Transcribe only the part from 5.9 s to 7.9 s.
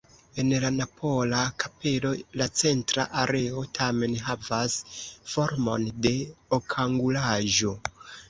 de okangulaĵo.